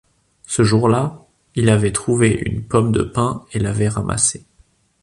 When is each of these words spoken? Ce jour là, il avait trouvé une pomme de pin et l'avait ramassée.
Ce 0.47 0.63
jour 0.63 0.89
là, 0.89 1.27
il 1.53 1.69
avait 1.69 1.91
trouvé 1.91 2.29
une 2.31 2.63
pomme 2.63 2.91
de 2.91 3.03
pin 3.03 3.45
et 3.53 3.59
l'avait 3.59 3.87
ramassée. 3.87 4.43